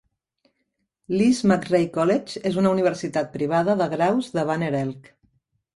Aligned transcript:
Lees-McRae 1.15 1.91
College 1.99 2.43
és 2.51 2.59
una 2.63 2.73
universitat 2.79 3.33
privada 3.39 3.79
de 3.85 3.91
graus 3.97 4.35
de 4.39 4.49
Banner 4.53 4.77
Elk. 4.85 5.17